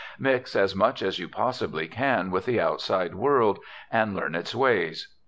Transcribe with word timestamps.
Mix 0.17 0.55
as 0.55 0.75
much 0.75 1.03
as 1.03 1.19
you 1.19 1.29
possibly 1.29 1.87
can 1.87 2.31
with 2.31 2.47
the 2.47 2.59
outside 2.59 3.13
world, 3.13 3.59
and 3.91 4.15
learn 4.15 4.33
its 4.33 4.55
ways. 4.55 5.13